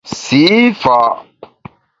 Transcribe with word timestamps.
Sî 0.21 0.43
fa’! 0.81 0.97